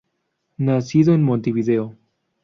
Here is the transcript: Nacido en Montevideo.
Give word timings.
Nacido 0.57 1.13
en 1.13 1.21
Montevideo. 1.21 1.95